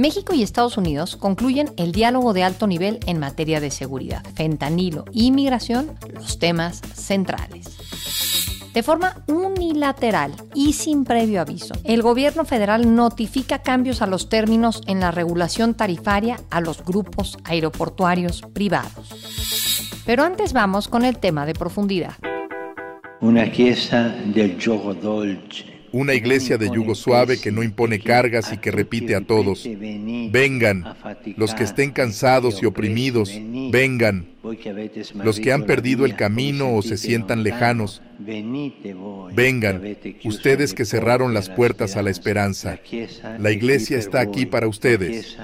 [0.00, 5.04] México y Estados Unidos concluyen el diálogo de alto nivel en materia de seguridad, fentanilo
[5.08, 7.76] e inmigración, los temas centrales.
[8.72, 14.80] De forma unilateral y sin previo aviso, el gobierno federal notifica cambios a los términos
[14.86, 19.10] en la regulación tarifaria a los grupos aeroportuarios privados.
[20.06, 22.14] Pero antes vamos con el tema de profundidad.
[23.20, 28.58] Una chiesa del gioco dolce una iglesia de yugo suave que no impone cargas y
[28.58, 29.68] que repite a todos,
[30.30, 30.84] vengan,
[31.36, 33.32] los que estén cansados y oprimidos,
[33.70, 34.28] vengan,
[35.14, 41.48] los que han perdido el camino o se sientan lejanos, vengan, ustedes que cerraron las
[41.50, 42.78] puertas a la esperanza.
[43.38, 45.36] La iglesia está aquí para ustedes,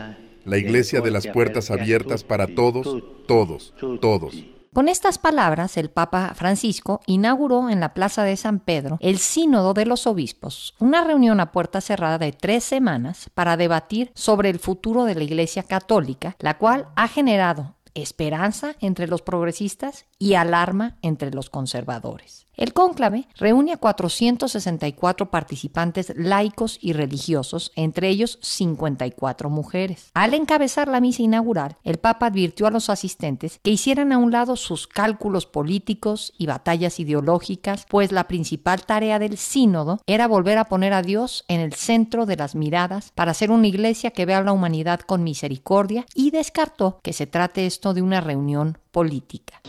[0.45, 4.56] la iglesia de las puertas abiertas para todos, todos, todos.
[4.77, 9.73] Con estas palabras, el Papa Francisco inauguró en la Plaza de San Pedro el Sínodo
[9.73, 14.59] de los Obispos, una reunión a puerta cerrada de tres semanas para debatir sobre el
[14.59, 20.99] futuro de la Iglesia Católica, la cual ha generado esperanza entre los progresistas y alarma
[21.01, 22.46] entre los conservadores.
[22.57, 30.11] El cónclave reúne a 464 participantes laicos y religiosos, entre ellos 54 mujeres.
[30.15, 34.33] Al encabezar la misa inaugural, el Papa advirtió a los asistentes que hicieran a un
[34.33, 40.57] lado sus cálculos políticos y batallas ideológicas, pues la principal tarea del sínodo era volver
[40.57, 44.25] a poner a Dios en el centro de las miradas para ser una iglesia que
[44.25, 48.79] vea a la humanidad con misericordia y descartó que se trate esto de una reunión
[48.97, 49.61] política.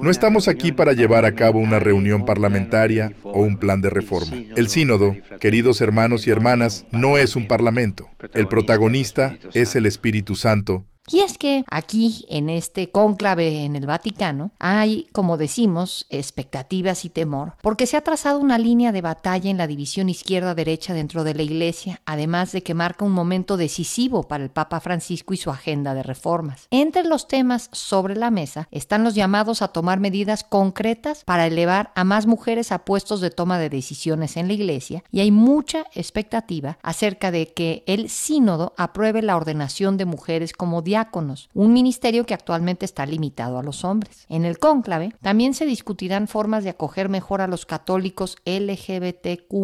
[0.00, 4.36] No estamos aquí para llevar a cabo una reunión parlamentaria o un plan de reforma.
[4.54, 8.08] El sínodo, queridos hermanos y hermanas, no es un parlamento.
[8.34, 13.86] El protagonista es el Espíritu Santo y es que aquí, en este cónclave en el
[13.86, 19.50] Vaticano, hay, como decimos, expectativas y temor, porque se ha trazado una línea de batalla
[19.50, 24.22] en la división izquierda-derecha dentro de la Iglesia, además de que marca un momento decisivo
[24.22, 26.68] para el Papa Francisco y su agenda de reformas.
[26.70, 31.92] Entre los temas sobre la mesa están los llamados a tomar medidas concretas para elevar
[31.94, 35.84] a más mujeres a puestos de toma de decisiones en la Iglesia, y hay mucha
[35.94, 40.82] expectativa acerca de que el sínodo apruebe la ordenación de mujeres como
[41.54, 44.26] un ministerio que actualmente está limitado a los hombres.
[44.28, 49.54] En el cónclave también se discutirán formas de acoger mejor a los católicos LGBTQ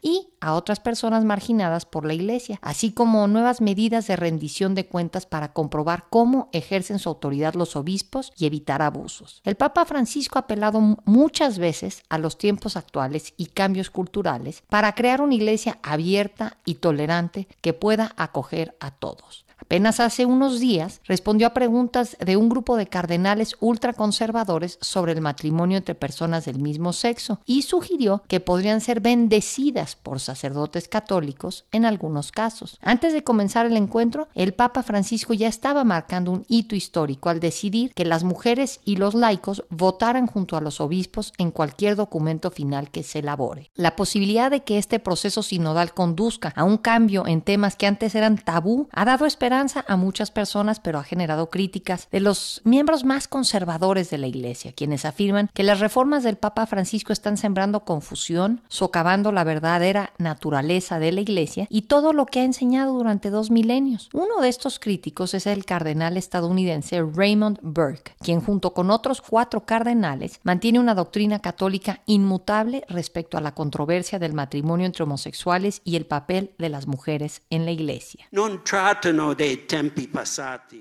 [0.00, 4.86] y a otras personas marginadas por la Iglesia, así como nuevas medidas de rendición de
[4.86, 9.42] cuentas para comprobar cómo ejercen su autoridad los obispos y evitar abusos.
[9.44, 14.94] El Papa Francisco ha apelado muchas veces a los tiempos actuales y cambios culturales para
[14.94, 19.44] crear una iglesia abierta y tolerante que pueda acoger a todos.
[19.70, 25.20] Apenas hace unos días respondió a preguntas de un grupo de cardenales ultraconservadores sobre el
[25.20, 31.66] matrimonio entre personas del mismo sexo y sugirió que podrían ser bendecidas por sacerdotes católicos
[31.70, 32.80] en algunos casos.
[32.82, 37.38] Antes de comenzar el encuentro, el Papa Francisco ya estaba marcando un hito histórico al
[37.38, 42.50] decidir que las mujeres y los laicos votaran junto a los obispos en cualquier documento
[42.50, 43.70] final que se elabore.
[43.76, 48.16] La posibilidad de que este proceso sinodal conduzca a un cambio en temas que antes
[48.16, 53.04] eran tabú ha dado esperanza a muchas personas, pero ha generado críticas de los miembros
[53.04, 57.84] más conservadores de la Iglesia, quienes afirman que las reformas del Papa Francisco están sembrando
[57.84, 63.28] confusión, socavando la verdadera naturaleza de la Iglesia y todo lo que ha enseñado durante
[63.28, 64.08] dos milenios.
[64.14, 69.66] Uno de estos críticos es el cardenal estadounidense Raymond Burke, quien junto con otros cuatro
[69.66, 75.96] cardenales mantiene una doctrina católica inmutable respecto a la controversia del matrimonio entre homosexuales y
[75.96, 78.26] el papel de las mujeres en la Iglesia.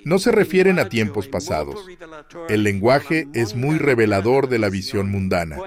[0.05, 1.85] No se refieren a tiempos pasados.
[2.49, 5.57] El lenguaje es muy revelador de la visión mundana.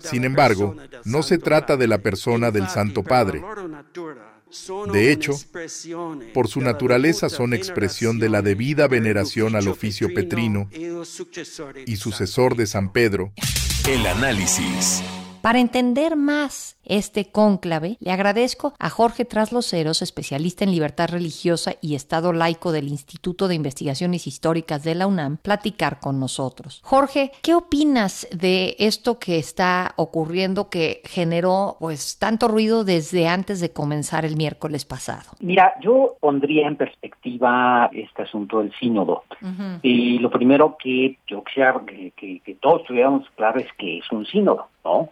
[0.00, 3.42] Sin embargo, no se trata de la persona del Santo Padre.
[4.92, 5.32] De hecho,
[6.34, 10.68] por su naturaleza son expresión de la debida veneración al oficio petrino
[11.86, 13.32] y sucesor de San Pedro.
[13.88, 15.02] El análisis.
[15.40, 21.94] Para entender más este cónclave, le agradezco a Jorge Trasloceros, especialista en libertad religiosa y
[21.94, 26.80] Estado laico del Instituto de Investigaciones Históricas de la UNAM, platicar con nosotros.
[26.84, 33.60] Jorge, ¿qué opinas de esto que está ocurriendo que generó pues tanto ruido desde antes
[33.60, 35.30] de comenzar el miércoles pasado?
[35.40, 39.24] Mira, yo pondría en perspectiva este asunto del sínodo.
[39.82, 44.10] Y lo primero que yo quisiera que, que, que todos tuviéramos claro es que es
[44.12, 45.08] un sínodo, ¿no?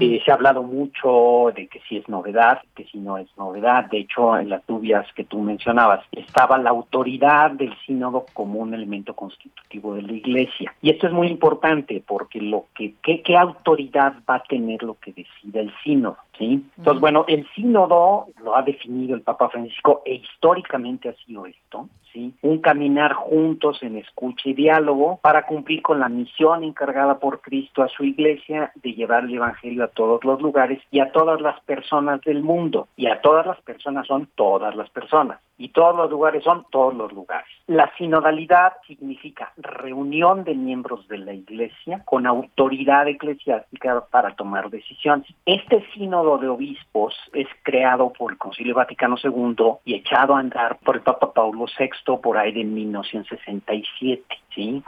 [0.00, 3.86] Eh, se ha hablado mucho de que si es novedad, que si no es novedad.
[3.90, 8.74] De hecho, en las dudas que tú mencionabas, estaba la autoridad del sínodo como un
[8.74, 10.72] elemento constitutivo de la Iglesia.
[10.80, 15.12] Y esto es muy importante porque lo que qué, autoridad va a tener lo que
[15.12, 16.16] decida el sínodo.
[16.38, 16.64] ¿Sí?
[16.78, 21.88] Entonces, bueno, el sínodo lo ha definido el Papa Francisco e históricamente ha sido esto.
[22.12, 22.34] ¿sí?
[22.42, 27.82] Un caminar juntos en escucha y diálogo para cumplir con la misión encargada por Cristo
[27.82, 31.60] a su iglesia de llevar el Evangelio a todos los lugares y a todas las
[31.62, 32.88] personas del mundo.
[32.96, 36.94] Y a todas las personas son todas las personas y todos los lugares son todos
[36.94, 37.48] los lugares.
[37.66, 45.26] La sinodalidad significa reunión de miembros de la Iglesia con autoridad eclesiástica para tomar decisiones.
[45.46, 50.78] Este sínodo de obispos es creado por el Concilio Vaticano II y echado a andar
[50.78, 54.24] por el Papa Paulo VI por ahí de 1967.
[54.54, 54.82] ¿sí?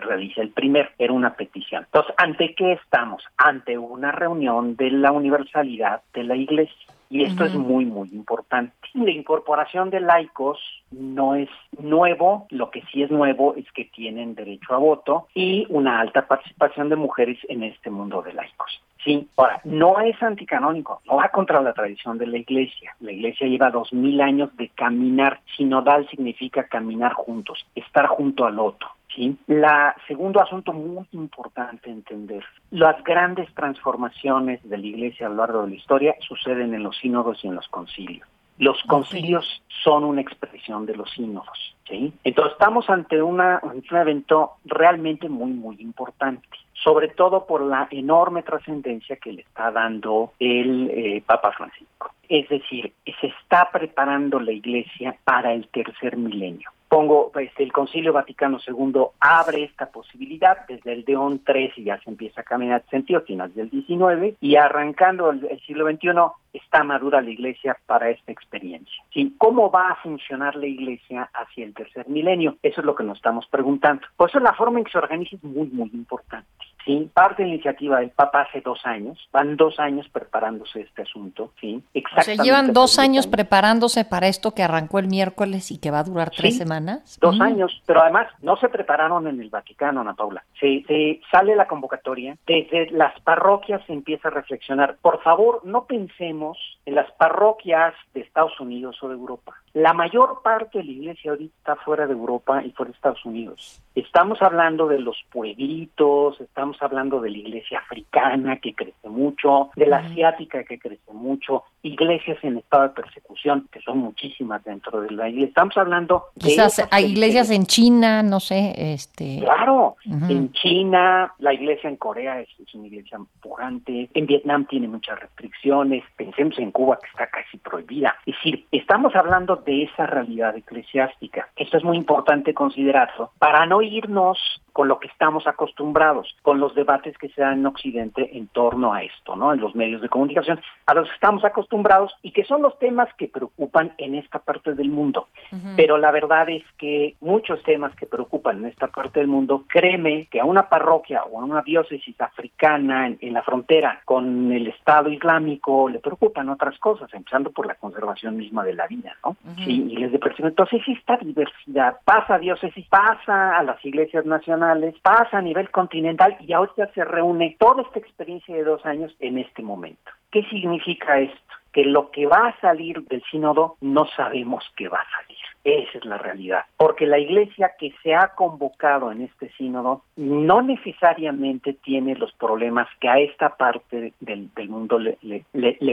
[0.00, 1.84] Realiza el primer, era una petición.
[1.84, 3.24] Entonces, ¿ante qué estamos?
[3.36, 6.97] Ante una reunión de la universalidad de la Iglesia.
[7.10, 8.74] Y esto es muy, muy importante.
[8.94, 10.58] La incorporación de laicos
[10.90, 15.66] no es nuevo, lo que sí es nuevo es que tienen derecho a voto y
[15.70, 18.82] una alta participación de mujeres en este mundo de laicos.
[19.04, 22.94] Sí, ahora, no es anticanónico, no va contra la tradición de la iglesia.
[23.00, 25.40] La iglesia lleva dos mil años de caminar.
[25.56, 28.88] Sinodal significa caminar juntos, estar junto al otro.
[29.18, 29.36] ¿Sí?
[29.48, 35.62] La segundo asunto muy importante entender, las grandes transformaciones de la iglesia a lo largo
[35.62, 38.26] de la historia suceden en los sínodos y en los concilios.
[38.58, 42.12] Los concilios son una expresión de los sínodos, ¿sí?
[42.24, 46.48] Entonces estamos ante una, un evento realmente muy, muy importante
[46.84, 52.12] sobre todo por la enorme trascendencia que le está dando el eh, Papa Francisco.
[52.28, 58.12] Es decir, se está preparando la Iglesia para el tercer milenio pongo, pues el Concilio
[58.12, 62.90] Vaticano II abre esta posibilidad, desde el Deón XIII ya se empieza a caminar en
[62.90, 66.08] sentido, finales del XIX, y arrancando el, siglo XXI
[66.52, 69.04] está madura la Iglesia para esta experiencia.
[69.36, 72.56] ¿Cómo va a funcionar la Iglesia hacia el tercer milenio?
[72.62, 74.06] Eso es lo que nos estamos preguntando.
[74.16, 76.48] Por eso la forma en que se organiza es muy, muy importante.
[76.88, 77.10] ¿Sí?
[77.12, 81.52] Parte de la iniciativa del Papa hace dos años, van dos años preparándose este asunto,
[81.60, 81.82] ¿sí?
[81.92, 82.42] Exactamente.
[82.42, 86.30] llevan dos años preparándose para esto que arrancó el miércoles y que va a durar
[86.30, 87.18] tres semanas.
[87.20, 90.42] Dos años, pero además no se prepararon en el Vaticano, Ana Paula.
[90.58, 94.96] Se, se sale la convocatoria, desde las parroquias se empieza a reflexionar.
[95.02, 96.56] Por favor, no pensemos
[96.86, 99.54] en las parroquias de Estados Unidos o de Europa.
[99.74, 103.24] La mayor parte de la iglesia ahorita está fuera de Europa y fuera de Estados
[103.24, 103.82] Unidos.
[103.94, 109.86] Estamos hablando de los pueblitos, estamos hablando de la iglesia africana que crece mucho, de
[109.86, 115.10] la asiática que crece mucho, iglesias en estado de persecución, que son muchísimas dentro de
[115.10, 115.48] la iglesia.
[115.48, 116.48] Estamos hablando de...
[116.48, 119.40] Quizás hay iglesias en China, no sé, este...
[119.40, 125.18] Claro, en China, la iglesia en Corea es, una iglesia pujante, en Vietnam tiene muchas
[125.18, 128.14] restricciones, pensemos en Cuba que está casi prohibida.
[128.26, 131.48] Es decir, estamos hablando de esa realidad eclesiástica.
[131.56, 134.38] Esto es muy importante considerarlo para no irnos
[134.78, 138.94] con lo que estamos acostumbrados, con los debates que se dan en Occidente en torno
[138.94, 139.52] a esto, ¿no?
[139.52, 143.08] En los medios de comunicación, a los que estamos acostumbrados y que son los temas
[143.14, 145.26] que preocupan en esta parte del mundo.
[145.74, 150.26] Pero la verdad es que muchos temas que preocupan en esta parte del mundo, créeme
[150.30, 155.10] que a una parroquia o a una diócesis africana en, la frontera con el Estado
[155.10, 159.36] Islámico le preocupan otras cosas, empezando por la conservación misma de la vida, ¿no?
[159.56, 164.94] Sí, y les de Entonces esta diversidad pasa a diócesis, pasa a las iglesias nacionales,
[165.02, 169.38] pasa a nivel continental y ahorita se reúne toda esta experiencia de dos años en
[169.38, 170.10] este momento.
[170.30, 171.54] ¿Qué significa esto?
[171.72, 175.38] Que lo que va a salir del sínodo no sabemos qué va a salir.
[175.64, 176.64] Esa es la realidad.
[176.76, 182.88] Porque la iglesia que se ha convocado en este sínodo no necesariamente tiene los problemas
[183.00, 185.16] que a esta parte del, mundo le,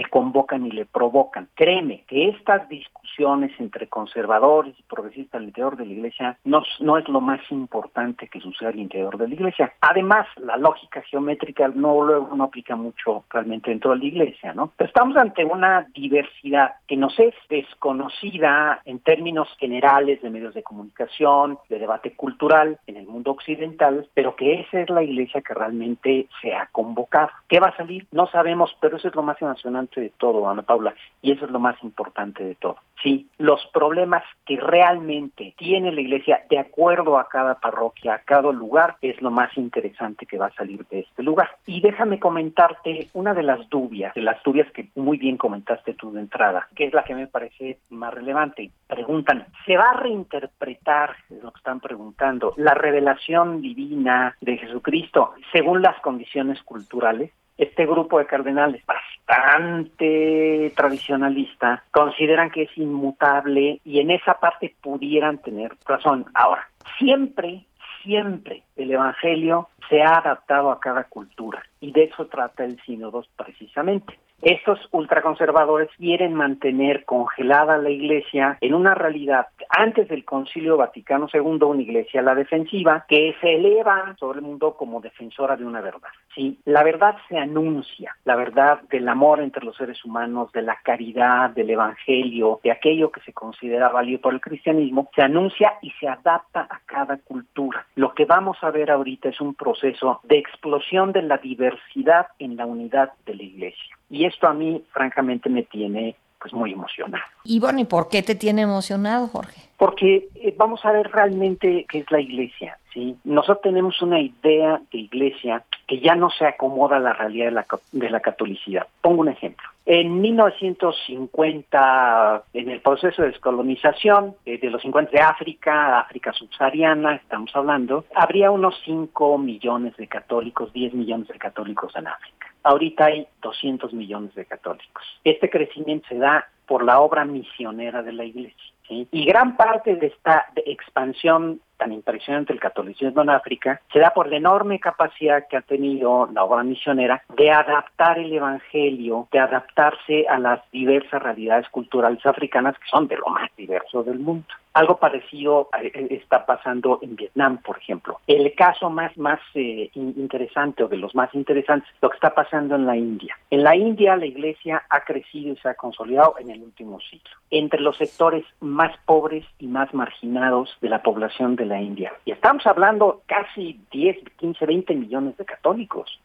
[0.10, 1.50] convocan y le provocan.
[1.56, 6.98] Créeme que estas discusiones entre conservadores y progresistas al interior de la iglesia no, no
[6.98, 9.74] es lo más importante que sucede al interior de la iglesia.
[9.82, 14.72] Además, la lógica geométrica no luego no aplica mucho realmente dentro de la iglesia, ¿no?
[14.96, 21.58] estamos ante una diversidad que nos es desconocida en términos generales de medios de comunicación,
[21.70, 26.28] de debate cultural en el mundo occidental, pero que esa es la iglesia que realmente
[26.42, 27.30] se ha convocado.
[27.48, 28.08] ¿Qué va a salir?
[28.12, 31.52] No sabemos, pero eso es lo más emocionante de todo, Ana Paula, y eso es
[31.52, 32.78] lo más importante de todo.
[33.04, 38.52] Sí, los problemas que realmente tiene la iglesia de acuerdo a cada parroquia, a cada
[38.52, 41.50] lugar, es lo más interesante que va a salir de este lugar.
[41.66, 46.12] Y déjame comentarte una de las dudas, de las dudas que muy bien comentaste tú
[46.12, 48.72] de entrada, que es la que me parece más relevante.
[48.88, 55.34] Preguntan, ¿se va a reinterpretar, es lo que están preguntando, la revelación divina de Jesucristo
[55.52, 57.32] según las condiciones culturales?
[57.58, 65.38] este grupo de cardenales bastante tradicionalista consideran que es inmutable y en esa parte pudieran
[65.40, 66.26] tener razón.
[66.34, 67.66] Ahora, siempre,
[68.04, 73.24] siempre el Evangelio se ha adaptado a cada cultura y de eso trata el sínodo
[73.36, 74.20] precisamente.
[74.42, 81.64] Estos ultraconservadores quieren mantener congelada la Iglesia en una realidad antes del Concilio Vaticano II,
[81.64, 86.10] una Iglesia la defensiva que se eleva sobre el mundo como defensora de una verdad.
[86.34, 90.78] Sí, la verdad se anuncia, la verdad del amor entre los seres humanos, de la
[90.84, 95.92] caridad, del Evangelio, de aquello que se considera válido por el cristianismo, se anuncia y
[95.92, 97.86] se adapta a cada cultura.
[97.96, 102.58] Lo que vamos a ver ahorita es un proceso de explosión de la diversidad en
[102.58, 103.96] la unidad de la Iglesia.
[104.10, 107.24] Y esto a mí, francamente, me tiene pues muy emocionado.
[107.44, 109.62] Y bueno, ¿y por qué te tiene emocionado, Jorge?
[109.78, 113.16] Porque eh, vamos a ver realmente qué es la iglesia, ¿sí?
[113.24, 117.52] Nosotros tenemos una idea de iglesia que ya no se acomoda a la realidad de
[117.52, 118.88] la, de la catolicidad.
[119.02, 119.68] Pongo un ejemplo.
[119.88, 127.18] En 1950, en el proceso de descolonización eh, de los 50 de África, África subsahariana,
[127.18, 132.52] estamos hablando, habría unos 5 millones de católicos, 10 millones de católicos en África.
[132.64, 135.04] Ahorita hay 200 millones de católicos.
[135.24, 138.74] Este crecimiento se da por la obra misionera de la Iglesia.
[138.90, 144.28] Y gran parte de esta expansión tan impresionante del catolicismo en África se da por
[144.28, 150.26] la enorme capacidad que ha tenido la obra misionera de adaptar el Evangelio, de adaptarse
[150.28, 154.48] a las diversas realidades culturales africanas que son de lo más diverso del mundo.
[154.76, 158.20] Algo parecido eh, eh, está pasando en Vietnam, por ejemplo.
[158.28, 162.76] El caso más, más eh, interesante o de los más interesantes, lo que está pasando
[162.76, 163.38] en la India.
[163.50, 167.30] En la India la iglesia ha crecido y se ha consolidado en el último siglo.
[167.52, 172.12] Entre los sectores más pobres y más marginados de la población de la India.
[172.26, 176.20] Y estamos hablando casi 10, 15, 20 millones de católicos.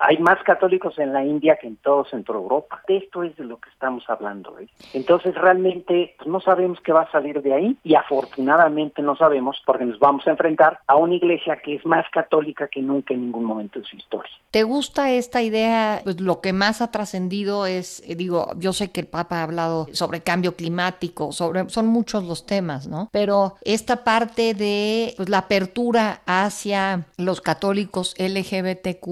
[0.00, 2.82] hay más católicos en la India que en todo Centro Europa.
[2.88, 4.56] Esto es de lo que estamos hablando.
[4.94, 9.62] Entonces realmente pues, no sabemos qué va a salir de ahí y afortunadamente no sabemos
[9.64, 13.20] porque nos vamos a enfrentar a una iglesia que es más católica que nunca en
[13.26, 14.32] ningún momento de su historia.
[14.50, 16.00] ¿Te gusta esta idea?
[16.02, 19.42] Pues lo que más ha trascendido es, eh, digo, yo sé que el Papa ha
[19.42, 23.08] hablado sobre cambio climático, sobre, son muchos los temas, ¿no?
[23.12, 29.04] Pero esta parte de pues, la apertura hacia los católicos LGBTQ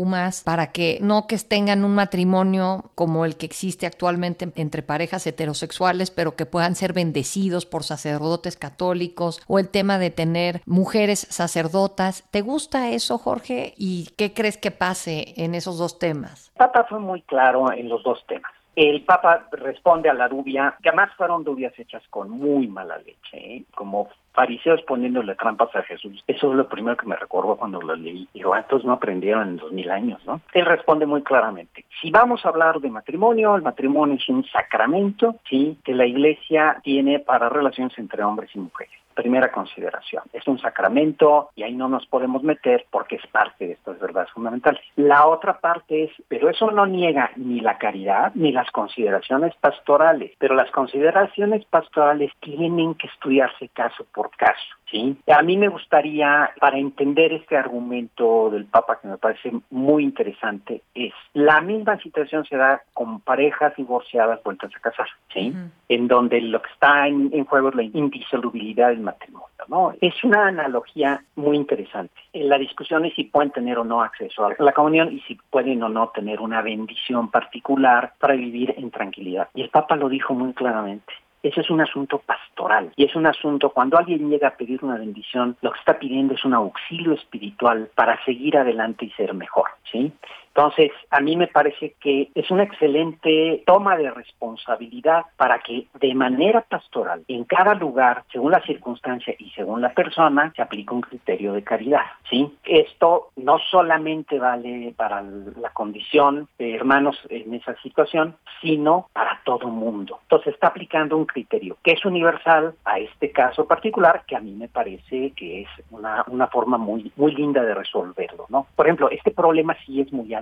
[0.44, 6.10] para que no que tengan un matrimonio como el que existe actualmente entre parejas heterosexuales,
[6.10, 12.22] pero que puedan ser bendecidos por sacerdotes católicos o el tema de tener mujeres sacerdotas.
[12.30, 13.74] ¿Te gusta eso, Jorge?
[13.76, 16.52] ¿Y qué crees que pase en esos dos temas?
[16.56, 18.52] Papa fue muy claro en los dos temas.
[18.76, 23.36] El Papa responde a la dubia, que además fueron dubias hechas con muy mala leche,
[23.36, 23.64] ¿eh?
[23.74, 26.22] como fariseos poniéndole trampas a Jesús.
[26.26, 28.28] Eso es lo primero que me recuerdo cuando lo leí.
[28.32, 30.40] Digo, estos no aprendieron en dos mil años, ¿no?
[30.52, 31.84] Él responde muy claramente.
[32.00, 35.78] Si vamos a hablar de matrimonio, el matrimonio es un sacramento, ¿sí?
[35.84, 40.22] Que la iglesia tiene para relaciones entre hombres y mujeres primera consideración.
[40.32, 44.30] Es un sacramento y ahí no nos podemos meter porque es parte de estas verdades
[44.30, 44.82] fundamentales.
[44.96, 50.32] La otra parte es, pero eso no niega ni la caridad ni las consideraciones pastorales,
[50.38, 54.76] pero las consideraciones pastorales tienen que estudiarse caso por caso.
[54.92, 55.16] ¿Sí?
[55.26, 60.82] A mí me gustaría, para entender este argumento del Papa que me parece muy interesante,
[60.94, 65.52] es la misma situación se da con parejas divorciadas vueltas a casar, ¿sí?
[65.88, 69.94] En donde lo que está en, juego es la indisolubilidad del matrimonio, ¿no?
[70.00, 72.14] Es una analogía muy interesante.
[72.34, 75.82] La discusión es si pueden tener o no acceso a la comunión y si pueden
[75.82, 79.48] o no tener una bendición particular para vivir en tranquilidad.
[79.54, 81.12] Y el Papa lo dijo muy claramente.
[81.42, 84.96] Ese es un asunto pastoral y es un asunto cuando alguien llega a pedir una
[84.96, 89.68] bendición, lo que está pidiendo es un auxilio espiritual para seguir adelante y ser mejor,
[89.90, 90.12] ¿sí?
[90.54, 96.14] Entonces, a mí me parece que es una excelente toma de responsabilidad para que de
[96.14, 101.00] manera pastoral, en cada lugar, según la circunstancia y según la persona, se aplique un
[101.00, 102.04] criterio de caridad.
[102.28, 102.54] ¿sí?
[102.64, 109.68] Esto no solamente vale para la condición de hermanos en esa situación, sino para todo
[109.68, 110.18] mundo.
[110.22, 114.52] Entonces, está aplicando un criterio que es universal a este caso particular, que a mí
[114.52, 118.46] me parece que es una, una forma muy, muy linda de resolverlo.
[118.50, 118.66] ¿no?
[118.76, 120.34] Por ejemplo, este problema sí es muy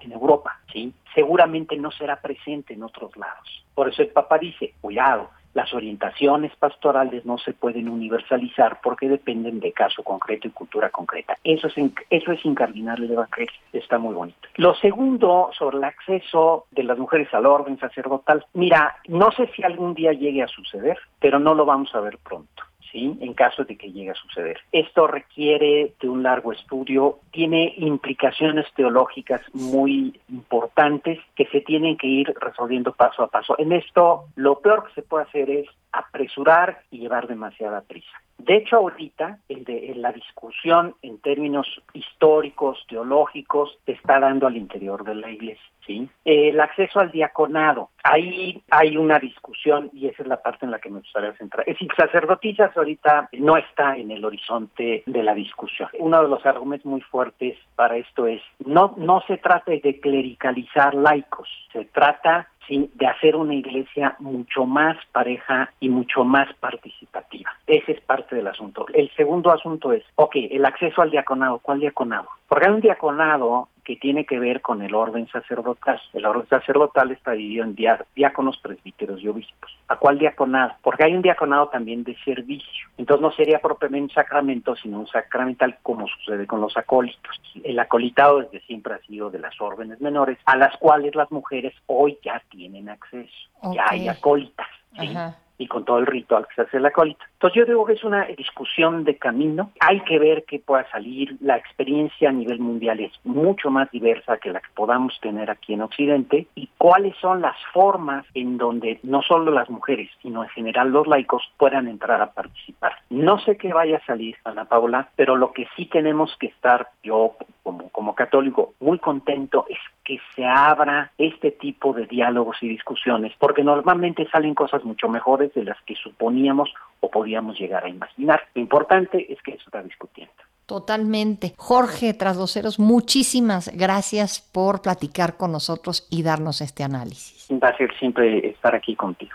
[0.00, 0.92] en Europa, ¿sí?
[1.14, 3.64] Seguramente no será presente en otros lados.
[3.74, 9.60] Por eso el Papa dice, cuidado, las orientaciones pastorales no se pueden universalizar porque dependen
[9.60, 11.38] de caso concreto y cultura concreta.
[11.44, 11.74] Eso es,
[12.10, 13.52] eso es incardinar el Evangelio.
[13.72, 14.48] Está muy bonito.
[14.56, 18.44] Lo segundo, sobre el acceso de las mujeres al orden sacerdotal.
[18.52, 22.18] Mira, no sé si algún día llegue a suceder, pero no lo vamos a ver
[22.18, 24.58] pronto en caso de que llegue a suceder.
[24.72, 32.06] Esto requiere de un largo estudio, tiene implicaciones teológicas muy importantes que se tienen que
[32.06, 33.56] ir resolviendo paso a paso.
[33.58, 38.23] En esto, lo peor que se puede hacer es apresurar y llevar demasiada prisa.
[38.38, 45.04] De hecho, ahorita el de, la discusión en términos históricos, teológicos, está dando al interior
[45.04, 45.64] de la iglesia.
[45.86, 46.08] ¿sí?
[46.24, 50.78] El acceso al diaconado, ahí hay una discusión y esa es la parte en la
[50.78, 51.68] que me gustaría centrar.
[51.68, 55.88] Es decir, sacerdotisas ahorita no está en el horizonte de la discusión.
[55.98, 60.94] Uno de los argumentos muy fuertes para esto es, no, no se trata de clericalizar
[60.94, 67.50] laicos, se trata de hacer una iglesia mucho más pareja y mucho más participativa.
[67.66, 68.86] Ese es parte del asunto.
[68.92, 71.58] El segundo asunto es, ok, el acceso al diaconado.
[71.58, 72.28] ¿Cuál diaconado?
[72.48, 76.00] Porque hay un diaconado que tiene que ver con el orden sacerdotal.
[76.12, 77.74] El orden sacerdotal está dividido en
[78.14, 79.76] diáconos, presbíteros y obispos.
[79.88, 80.74] ¿A cuál diaconado?
[80.82, 82.88] Porque hay un diaconado también de servicio.
[82.96, 87.40] Entonces no sería propiamente un sacramento, sino un sacramental como sucede con los acólitos.
[87.62, 91.74] El acolitado desde siempre ha sido de las órdenes menores, a las cuales las mujeres
[91.86, 93.50] hoy ya tienen acceso.
[93.74, 94.68] Ya hay acólitas.
[94.98, 95.14] ¿sí?
[95.58, 97.24] Y con todo el ritual que se hace en la colita.
[97.34, 101.36] Entonces yo digo que es una discusión de camino, hay que ver qué pueda salir,
[101.40, 105.74] la experiencia a nivel mundial es mucho más diversa que la que podamos tener aquí
[105.74, 110.50] en Occidente y cuáles son las formas en donde no solo las mujeres, sino en
[110.50, 112.92] general los laicos puedan entrar a participar.
[113.10, 116.88] No sé qué vaya a salir, Ana Paula, pero lo que sí tenemos que estar,
[117.02, 122.68] yo como, como católico, muy contento es que se abra este tipo de diálogos y
[122.68, 127.88] discusiones, porque normalmente salen cosas mucho mejores de las que suponíamos o podíamos llegar a
[127.88, 128.42] imaginar.
[128.54, 130.32] Lo importante es que eso está discutiendo.
[130.66, 131.54] Totalmente.
[131.58, 137.48] Jorge Trasloceros, muchísimas gracias por platicar con nosotros y darnos este análisis.
[137.60, 139.34] A ser siempre estar aquí contigo.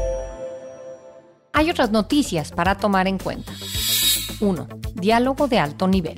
[1.53, 3.51] Hay otras noticias para tomar en cuenta.
[4.39, 4.67] 1.
[4.95, 6.17] Diálogo de alto nivel.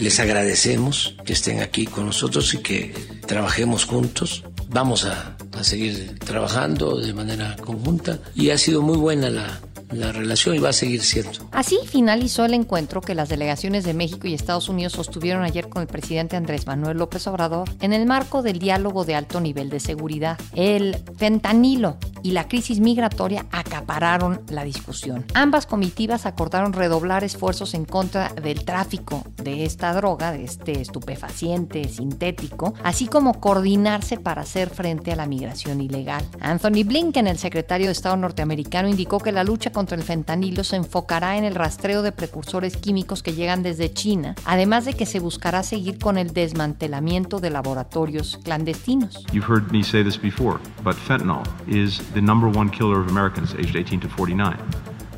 [0.00, 2.94] Les agradecemos que estén aquí con nosotros y que
[3.26, 4.44] trabajemos juntos.
[4.68, 9.60] Vamos a, seguir trabajando de manera conjunta y ha sido muy buena la,
[9.92, 11.48] la relación y va a seguir siendo.
[11.52, 15.82] Así finalizó el encuentro que las delegaciones de México y Estados Unidos sostuvieron ayer con
[15.82, 19.80] el presidente Andrés Manuel López Obrador en el marco del diálogo de alto nivel de
[19.80, 20.38] seguridad.
[20.54, 25.24] El fentanilo y la crisis migratoria acapararon la discusión.
[25.34, 31.88] Ambas comitivas acordaron redoblar esfuerzos en contra del tráfico de esta droga, de este estupefaciente
[31.88, 36.24] sintético, así como coordinarse para hacer frente a la migración ilegal.
[36.40, 40.76] Anthony Blinken, el secretario de Estado norteamericano, indicó que la lucha contra el fentanilo se
[40.76, 45.20] enfocará en el rastreo de precursores químicos que llegan desde China, además de que se
[45.20, 49.24] buscará seguir con el desmantelamiento de laboratorios clandestinos.
[49.32, 53.54] You've heard me say this before, but fentanyl is the number one killer of Americans
[53.54, 54.56] aged 18 to 49.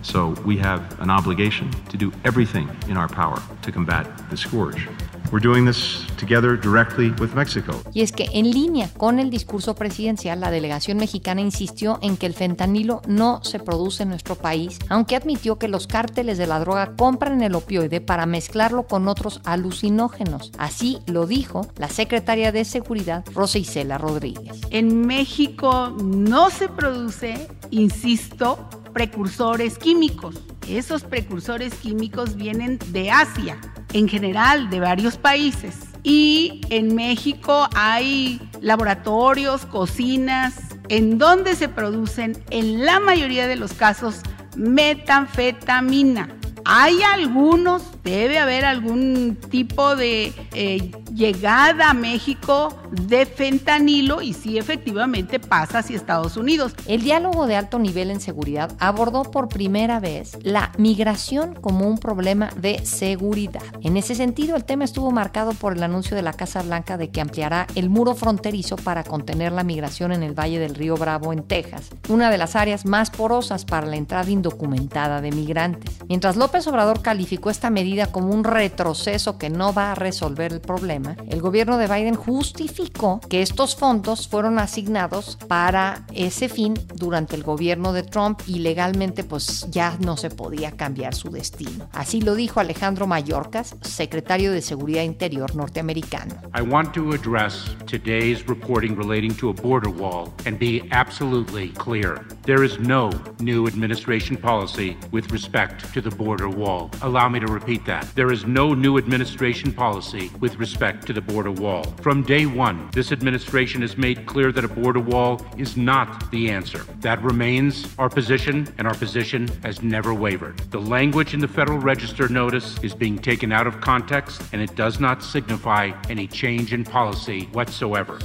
[0.02, 4.88] So we have an obligation to do everything in our power to combat the scourge.
[5.32, 7.80] We're doing this together directly with Mexico.
[7.92, 12.26] Y es que en línea con el discurso presidencial, la delegación mexicana insistió en que
[12.26, 16.60] el fentanilo no se produce en nuestro país, aunque admitió que los cárteles de la
[16.60, 20.52] droga compran el opioide para mezclarlo con otros alucinógenos.
[20.58, 24.60] Así lo dijo la secretaria de Seguridad, Rosa Isela Rodríguez.
[24.70, 30.36] En México no se produce, insisto, precursores químicos.
[30.68, 33.58] Esos precursores químicos vienen de Asia
[33.94, 35.78] en general de varios países.
[36.06, 40.54] y en México hay laboratorios, cocinas,
[40.90, 44.20] en donde se producen en la mayoría de los casos
[44.54, 46.28] metanfetamina.
[46.66, 54.56] Hay algunos, debe haber algún tipo de eh, llegada a México de fentanilo y sí
[54.56, 56.74] efectivamente pasa hacia Estados Unidos.
[56.86, 61.98] El diálogo de alto nivel en seguridad abordó por primera vez la migración como un
[61.98, 63.62] problema de seguridad.
[63.82, 67.10] En ese sentido, el tema estuvo marcado por el anuncio de la Casa Blanca de
[67.10, 71.34] que ampliará el muro fronterizo para contener la migración en el Valle del Río Bravo
[71.34, 75.98] en Texas, una de las áreas más porosas para la entrada indocumentada de migrantes.
[76.08, 80.52] Mientras López López Obrador calificó esta medida como un retroceso que no va a resolver
[80.52, 86.74] el problema, el gobierno de Biden justificó que estos fondos fueron asignados para ese fin
[86.94, 91.88] durante el gobierno de Trump y legalmente pues ya no se podía cambiar su destino.
[91.92, 96.36] Así lo dijo Alejandro Mayorkas, secretario de Seguridad Interior norteamericano.
[96.56, 102.24] I want to address today's reporting relating to a border wall and be absolutely clear.
[102.44, 106.90] There is no new administration policy with respect to the border border wall.
[107.02, 108.06] Allow me to repeat that.
[108.14, 111.84] There is no new administration policy with respect to the border wall.
[112.02, 116.50] From day one, this administration has made clear that a border wall is not the
[116.50, 116.84] answer.
[117.00, 120.58] That remains our position, and our position has never wavered.
[120.70, 124.74] The language in the Federal Register notice is being taken out of context, and it
[124.74, 128.18] does not signify any change in policy whatsoever.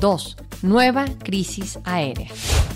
[0.00, 0.51] 2.
[0.62, 2.28] Nueva crisis aérea.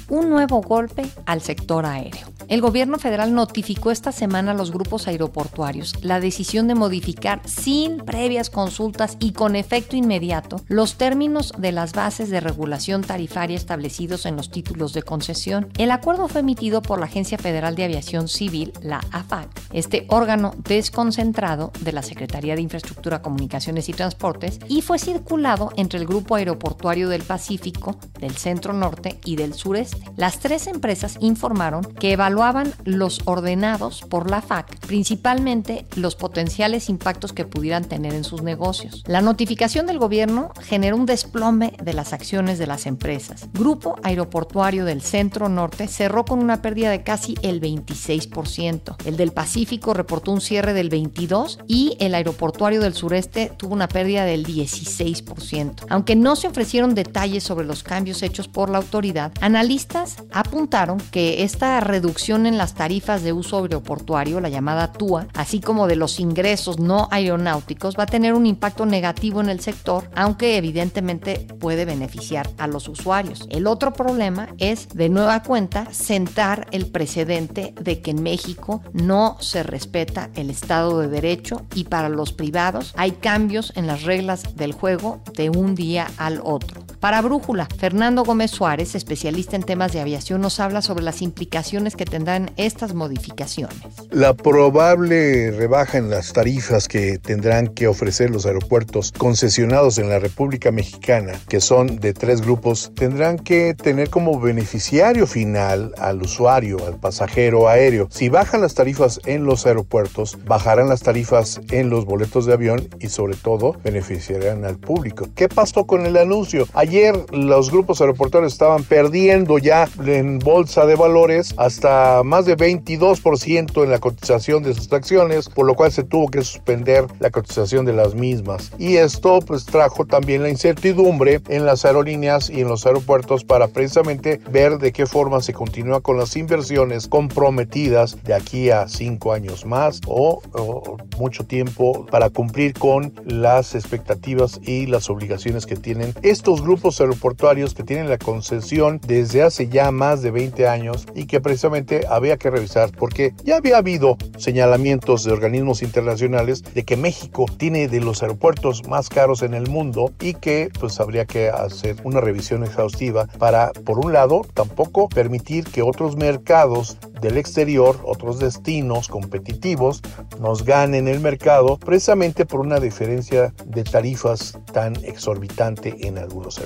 [0.08, 2.36] Un nuevo golpe al sector aéreo.
[2.48, 7.98] El gobierno federal notificó esta semana a los grupos aeroportuarios la decisión de modificar sin
[7.98, 14.26] previas consultas y con efecto inmediato los términos de las bases de regulación tarifaria establecidos
[14.26, 15.70] en los títulos de concesión.
[15.76, 20.54] El acuerdo fue emitido por la Agencia Federal de Aviación Civil, la AFAC, este órgano
[20.68, 26.36] desconcentrado de la Secretaría de Infraestructura, Comunicaciones y Transportes, y fue circulado entre el Grupo
[26.36, 27.75] Aeroportuario del Pacífico,
[28.18, 29.98] del Centro Norte y del Sureste.
[30.16, 37.32] Las tres empresas informaron que evaluaban los ordenados por la FAC, principalmente los potenciales impactos
[37.32, 39.02] que pudieran tener en sus negocios.
[39.06, 43.48] La notificación del gobierno generó un desplome de las acciones de las empresas.
[43.52, 48.96] Grupo Aeroportuario del Centro Norte cerró con una pérdida de casi el 26%.
[49.04, 53.88] El del Pacífico reportó un cierre del 22% y el Aeroportuario del Sureste tuvo una
[53.88, 55.86] pérdida del 16%.
[55.88, 61.42] Aunque no se ofrecieron detalles sobre los cambios hechos por la autoridad, analistas apuntaron que
[61.42, 66.20] esta reducción en las tarifas de uso aeroportuario, la llamada TUA, así como de los
[66.20, 71.84] ingresos no aeronáuticos, va a tener un impacto negativo en el sector, aunque evidentemente puede
[71.84, 73.46] beneficiar a los usuarios.
[73.50, 79.36] El otro problema es, de nueva cuenta, sentar el precedente de que en México no
[79.40, 84.56] se respeta el Estado de Derecho y para los privados hay cambios en las reglas
[84.56, 86.85] del juego de un día al otro.
[87.00, 91.94] Para Brújula, Fernando Gómez Suárez, especialista en temas de aviación, nos habla sobre las implicaciones
[91.94, 93.76] que tendrán estas modificaciones.
[94.10, 100.18] La probable rebaja en las tarifas que tendrán que ofrecer los aeropuertos concesionados en la
[100.18, 106.78] República Mexicana, que son de tres grupos, tendrán que tener como beneficiario final al usuario,
[106.86, 108.08] al pasajero aéreo.
[108.10, 112.88] Si bajan las tarifas en los aeropuertos, bajarán las tarifas en los boletos de avión
[113.00, 115.28] y sobre todo beneficiarán al público.
[115.34, 116.66] ¿Qué pasó con el anuncio?
[116.86, 123.82] Ayer los grupos aeroportuarios estaban perdiendo ya en bolsa de valores hasta más de 22%
[123.82, 127.86] en la cotización de sus acciones, por lo cual se tuvo que suspender la cotización
[127.86, 128.70] de las mismas.
[128.78, 133.66] Y esto pues trajo también la incertidumbre en las aerolíneas y en los aeropuertos para
[133.66, 139.32] precisamente ver de qué forma se continúa con las inversiones comprometidas de aquí a cinco
[139.32, 145.74] años más o, o mucho tiempo para cumplir con las expectativas y las obligaciones que
[145.74, 151.06] tienen estos grupos aeroportuarios que tienen la concesión desde hace ya más de 20 años
[151.14, 156.84] y que precisamente había que revisar porque ya había habido señalamientos de organismos internacionales de
[156.84, 161.24] que México tiene de los aeropuertos más caros en el mundo y que pues habría
[161.24, 167.38] que hacer una revisión exhaustiva para por un lado tampoco permitir que otros mercados del
[167.38, 170.02] exterior, otros destinos competitivos
[170.40, 176.65] nos ganen el mercado precisamente por una diferencia de tarifas tan exorbitante en algunos aeropuertos.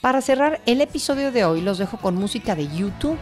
[0.00, 3.18] Para cerrar el episodio de hoy los dejo con música de YouTube.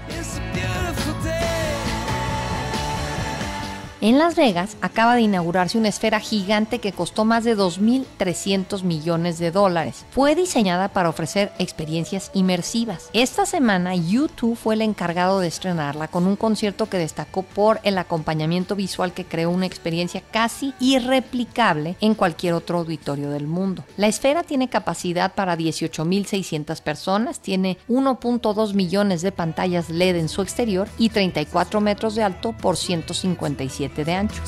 [4.03, 9.39] En Las Vegas acaba de inaugurarse una esfera gigante que costó más de 2.300 millones
[9.39, 10.07] de dólares.
[10.11, 13.11] Fue diseñada para ofrecer experiencias inmersivas.
[13.13, 17.99] Esta semana YouTube fue el encargado de estrenarla con un concierto que destacó por el
[17.99, 23.85] acompañamiento visual que creó una experiencia casi irreplicable en cualquier otro auditorio del mundo.
[23.99, 30.41] La esfera tiene capacidad para 18.600 personas, tiene 1.2 millones de pantallas LED en su
[30.41, 34.42] exterior y 34 metros de alto por 157 de ancho.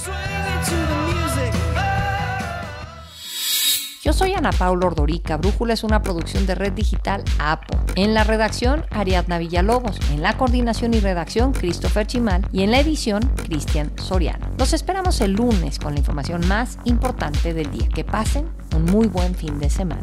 [4.02, 5.36] Yo soy Ana Paula Ordorica.
[5.36, 7.78] Brújula es una producción de Red Digital APO.
[7.94, 10.00] En la redacción, Ariadna Villalobos.
[10.10, 12.44] En la coordinación y redacción, Christopher Chimal.
[12.52, 14.44] Y en la edición, Cristian Soriano.
[14.58, 17.88] Los esperamos el lunes con la información más importante del día.
[17.94, 20.02] Que pasen un muy buen fin de semana.